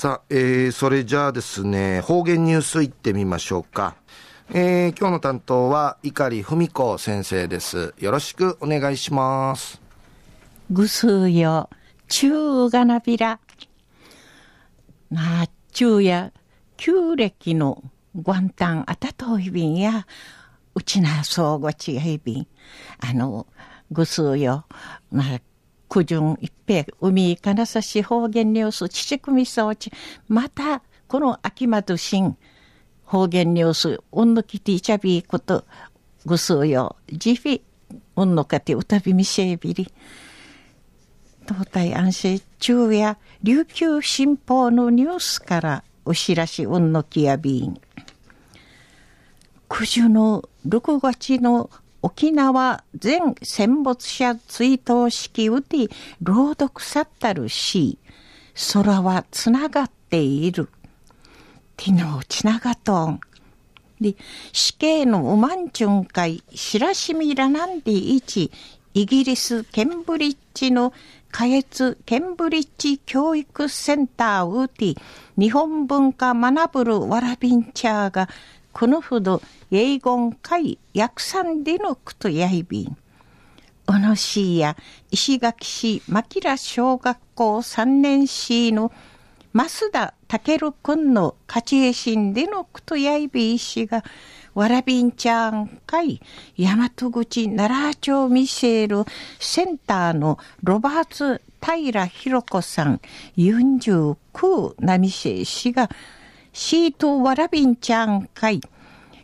[0.00, 3.96] さあ、えー、それじゃあですね、方言ニュースいってみましょうか。
[4.48, 7.92] えー、今日の担当は、碇文子先生です。
[7.98, 9.78] よろしくお願いします。
[10.70, 11.68] ぐすうよ、
[12.08, 13.40] ちゅうがなびら。
[15.10, 16.32] なあ、ちゅうや、
[16.78, 20.06] 旧暦の元旦あたといびんや、
[20.74, 22.46] うちなそうごちがいびん。
[23.00, 23.46] あの、
[23.90, 24.64] ぐすうよ、
[25.12, 25.40] なあ、
[25.90, 29.90] 九順一平、海金指方言ニュース、父組装置、
[30.28, 32.36] また、この秋窓新、
[33.04, 35.64] 方言ニュース、うんのきていちゃびこと、
[36.24, 37.60] ぐすうよ、じフ
[38.14, 39.92] うんのかてうたびみせびり。
[41.48, 47.80] 東大安心中や琉球新報のニュースからお知らしうんのきやびん。
[49.68, 51.68] 九十の6月の
[52.02, 55.88] 沖縄全戦没者追悼式うて
[56.22, 57.98] 朗読さったるし、
[58.72, 60.68] 空はつながっている。
[61.76, 63.20] ティノつながとん。
[64.00, 64.16] で、
[64.52, 68.50] 死刑のウマンチュン会、白しみらなんでいち、
[68.94, 70.92] イギリス・ケンブリッジの
[71.30, 74.96] 下越ケンブリッジ教育センターウーティ
[75.38, 78.28] 日本文化学ぶるわらびんちゃーが
[78.72, 82.96] このほど英語会訳さんでのくとやいびん。
[83.86, 84.76] 小野市や
[85.10, 88.92] 石垣市牧良小学校3年市の
[89.52, 94.04] 増田健くんの勝ち絵心でのくとやいびいしが
[94.54, 96.20] わらびんちゃん会
[96.56, 99.04] 大和口奈良町ミシェル
[99.40, 103.00] センターのロバーツ平弘子さん
[103.36, 105.90] 49なみせ氏が
[106.62, 108.60] シートわらびんちゃん会、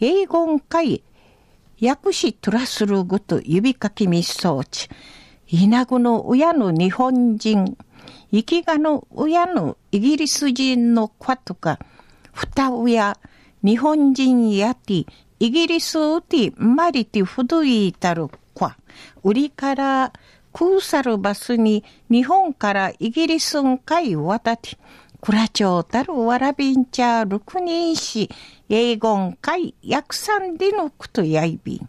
[0.00, 1.02] 英語会、
[1.78, 4.88] 訳しトラスルグと指かきみ装置、
[5.46, 7.76] 稲子の親の日本人、
[8.32, 11.78] 生きがの親のイギリス人の子とか、
[12.32, 13.18] 二親、
[13.62, 15.04] 日本人やて、
[15.38, 18.70] イギリスうて、まりてふどいたる子、
[19.22, 20.12] 売りから、
[20.50, 21.84] クーサルバスに。
[22.10, 24.78] 日本からイギリスんかい渡って、
[25.20, 28.30] クラチョウタルワラビンチャー六人氏、
[28.68, 31.88] 英語会訳さんでのくとやいびん。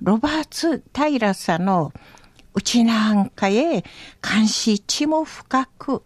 [0.00, 1.92] ロバーツ・タイラさの
[2.54, 3.82] うちなんかへ
[4.22, 6.04] 監視地も深く、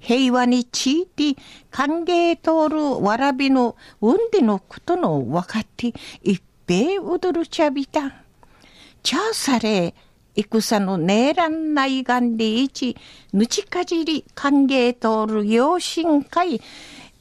[0.00, 8.12] 平和にちいて歓迎通るわらびのうんでのことの分かって一平踊るちゃびたん。
[9.04, 9.94] ちゃあされ、
[10.34, 12.96] 戦のねらんないがんでいち、
[13.32, 16.60] ぬちかじり歓迎通る養親会、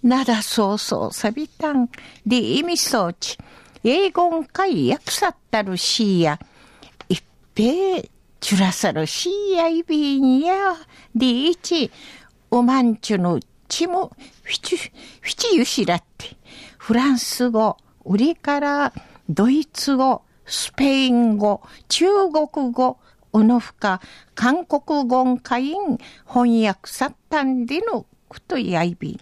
[0.03, 1.89] なだそうそうさびたん、
[2.25, 3.37] で意味装置、
[3.83, 6.39] 英語会訳さったるしや、
[7.09, 7.23] 一
[7.55, 8.01] 平
[8.39, 10.75] ちゅらさるしやいびんや、
[11.15, 11.91] でいち、
[12.49, 14.11] おまんちゅのちも、
[14.43, 14.77] ふち、
[15.19, 16.37] ふちゆしらって、
[16.77, 18.93] フランス語、売りから
[19.29, 22.99] ドイツ語、スペイン語、中国語、
[23.31, 24.01] おのふか、
[24.35, 25.97] 韓国語会員
[26.27, 29.19] 翻訳さったんでのことやいびん。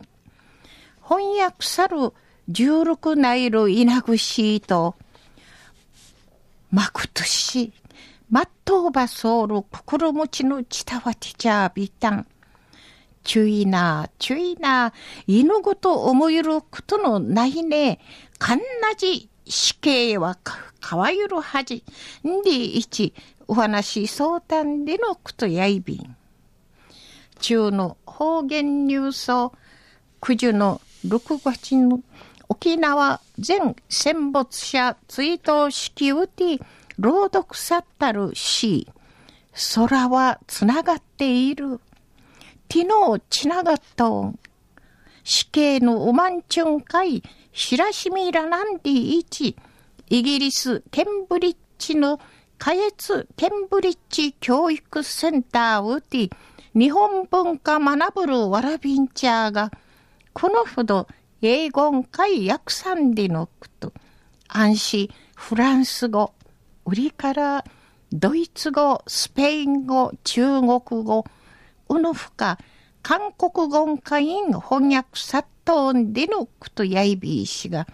[1.08, 2.14] 翻訳さる
[2.50, 4.96] 十六内る稲串と、
[6.72, 7.74] まくとし、
[8.32, 12.28] まっとうばそうる心持ちのちたわちじゃびたん。
[13.24, 14.94] 注意な、注意な、
[15.28, 18.00] 犬ごと思いることのないね、
[18.40, 20.38] かんなじ死刑は
[20.80, 21.84] かわゆるはじ。
[22.26, 23.14] んでいち、
[23.48, 26.16] お話相談でのことやいびん。
[27.40, 29.54] 中の方言ニュースを
[30.22, 32.02] 九十の6月の
[32.48, 36.60] 沖縄全戦没者追悼式うて
[36.98, 38.88] 朗読さったるし、
[39.76, 41.80] 空はつながっている。
[42.72, 44.38] 昨日つながったん。
[45.24, 49.56] 死刑のおまんちゅんかい、しらしみらなんでいち、
[50.09, 52.19] イギリスケンブリッジの
[52.57, 56.31] 下越ケンブリッジ教育センターウティ
[56.74, 59.72] 日本文化学ぶるわらびんちゃーが、
[60.33, 61.07] このほど
[61.42, 63.94] 英語会訳さんでのこと、
[64.48, 66.33] 安心フランス語、
[66.86, 67.65] 売りから
[68.12, 70.69] ドイツ語、スペイン語、中国
[71.04, 71.25] 語、
[71.89, 72.57] うぬふか、
[73.01, 77.88] 韓国語会員翻訳殺到でのことやいびいしが、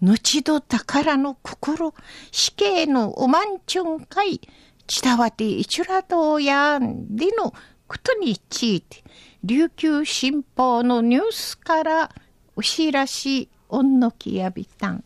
[0.00, 1.94] 後ど宝の心、
[2.30, 4.40] 死刑のおまんちゅんかい、
[4.86, 7.54] ちたわていちゅらどうやんでの
[7.86, 9.02] ことについて、
[9.42, 12.10] 琉球新報のニュースから
[12.56, 15.04] お知らし、おんのきやびたん。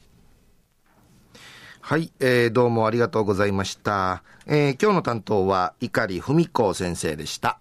[1.81, 4.23] はい、えー、どうもありがとうございました。
[4.47, 7.59] えー、今日の担当は碇文子先生でした。